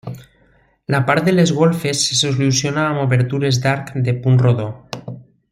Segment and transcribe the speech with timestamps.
[0.95, 4.69] La part de les golfes se soluciona amb obertures d'arc de punt rodó.